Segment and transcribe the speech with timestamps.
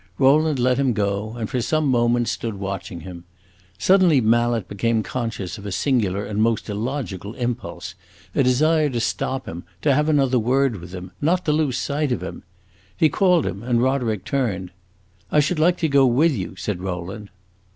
[0.17, 3.23] Rowland let him go, and for some moments stood watching him.
[3.77, 7.93] Suddenly Mallet became conscious of a singular and most illogical impulse
[8.33, 12.11] a desire to stop him, to have another word with him not to lose sight
[12.11, 12.41] of him.
[12.97, 14.71] He called him and Roderick turned.
[15.31, 17.29] "I should like to go with you," said Rowland.